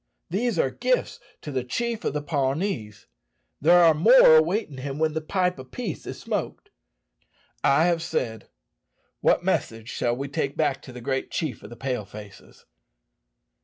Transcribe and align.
These 0.31 0.57
are 0.57 0.71
gifts 0.71 1.19
to 1.43 1.51
the 1.51 1.63
chief 1.63 2.03
of 2.03 2.13
the 2.13 2.23
Pawnees. 2.23 3.05
There 3.61 3.83
are 3.83 3.93
more 3.93 4.35
awaiting 4.37 4.79
him 4.79 4.97
when 4.97 5.13
the 5.13 5.21
pipe 5.21 5.59
of 5.59 5.69
peace 5.69 6.07
is 6.07 6.19
smoked. 6.19 6.71
I 7.63 7.85
have 7.85 8.01
said. 8.01 8.49
What 9.19 9.43
message 9.45 9.89
shall 9.91 10.15
we 10.15 10.27
take 10.27 10.57
back 10.57 10.81
to 10.81 10.91
the 10.91 11.01
great 11.01 11.29
chief 11.29 11.61
of 11.61 11.69
the 11.69 11.75
Pale 11.75 12.05
faces?" 12.05 12.65